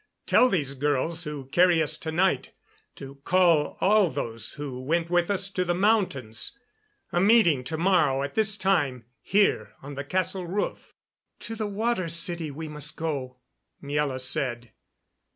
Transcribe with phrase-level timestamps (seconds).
[0.25, 2.53] "Tell these girls who carry us to night
[2.95, 6.57] to call all those who went with us to the mountains
[7.11, 10.95] a meeting to morrow at this time here on the castle roof."
[11.41, 13.37] "To the Water City we must go,"
[13.79, 14.71] Miela said.